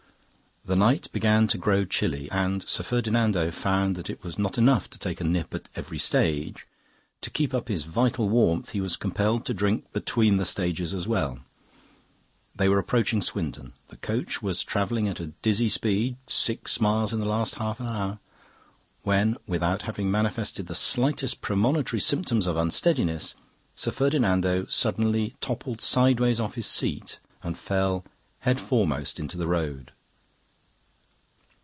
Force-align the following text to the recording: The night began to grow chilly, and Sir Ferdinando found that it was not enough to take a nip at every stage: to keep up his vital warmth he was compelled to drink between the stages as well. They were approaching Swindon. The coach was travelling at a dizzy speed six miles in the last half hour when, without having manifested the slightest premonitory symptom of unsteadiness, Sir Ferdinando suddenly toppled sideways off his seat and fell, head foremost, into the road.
The 0.63 0.75
night 0.75 1.11
began 1.11 1.47
to 1.47 1.57
grow 1.57 1.85
chilly, 1.85 2.29
and 2.29 2.61
Sir 2.69 2.83
Ferdinando 2.83 3.49
found 3.49 3.95
that 3.95 4.11
it 4.11 4.23
was 4.23 4.37
not 4.37 4.59
enough 4.59 4.87
to 4.91 4.99
take 4.99 5.19
a 5.19 5.23
nip 5.23 5.55
at 5.55 5.67
every 5.75 5.97
stage: 5.97 6.67
to 7.21 7.31
keep 7.31 7.51
up 7.55 7.67
his 7.67 7.83
vital 7.85 8.29
warmth 8.29 8.69
he 8.69 8.79
was 8.79 8.95
compelled 8.95 9.43
to 9.47 9.55
drink 9.55 9.91
between 9.91 10.37
the 10.37 10.45
stages 10.45 10.93
as 10.93 11.07
well. 11.07 11.39
They 12.55 12.69
were 12.69 12.77
approaching 12.77 13.23
Swindon. 13.23 13.73
The 13.87 13.97
coach 13.97 14.43
was 14.43 14.63
travelling 14.63 15.07
at 15.07 15.19
a 15.19 15.33
dizzy 15.41 15.67
speed 15.67 16.17
six 16.27 16.79
miles 16.79 17.11
in 17.11 17.19
the 17.19 17.25
last 17.25 17.55
half 17.55 17.81
hour 17.81 18.19
when, 19.01 19.37
without 19.47 19.81
having 19.81 20.11
manifested 20.11 20.67
the 20.67 20.75
slightest 20.75 21.41
premonitory 21.41 21.99
symptom 21.99 22.37
of 22.47 22.55
unsteadiness, 22.55 23.33
Sir 23.75 23.89
Ferdinando 23.89 24.67
suddenly 24.67 25.33
toppled 25.41 25.81
sideways 25.81 26.39
off 26.39 26.53
his 26.53 26.67
seat 26.67 27.17
and 27.41 27.57
fell, 27.57 28.05
head 28.41 28.59
foremost, 28.59 29.19
into 29.19 29.39
the 29.39 29.47
road. 29.47 29.91